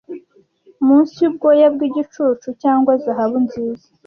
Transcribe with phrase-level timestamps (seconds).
[0.85, 3.87] munsi yubwoya bwigicucu cyangwa zahabu nziza